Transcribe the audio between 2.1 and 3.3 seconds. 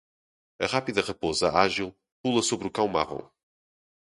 pula sobre o cão marrom